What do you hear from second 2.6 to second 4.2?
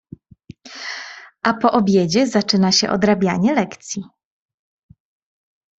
się odrabianie lekcji.